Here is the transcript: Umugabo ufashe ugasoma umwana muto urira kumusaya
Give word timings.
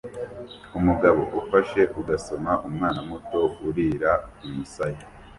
Umugabo 0.77 1.21
ufashe 1.39 1.81
ugasoma 1.99 2.51
umwana 2.67 2.99
muto 3.09 3.39
urira 3.67 4.11
kumusaya 4.37 4.99